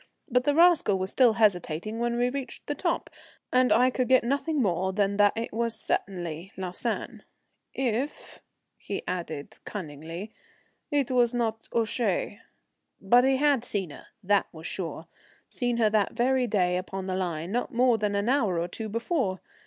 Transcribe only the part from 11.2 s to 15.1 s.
not Ouchy." But he had seen her, that was sure